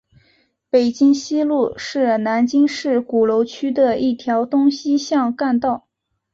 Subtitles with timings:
[0.71, 5.87] 北京西路是南京市鼓楼区的一条东西向干道。